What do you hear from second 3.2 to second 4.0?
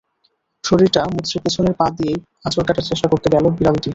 গেল বিড়ালটা।